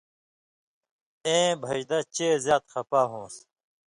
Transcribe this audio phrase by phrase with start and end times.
[1.27, 3.35] ایں بھژدہ چے زیات خپا ہون٘س۔